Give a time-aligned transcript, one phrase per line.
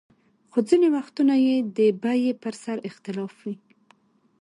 [0.51, 3.55] خو ځینې وختونه یې د بیې پر سر اختلاف وي.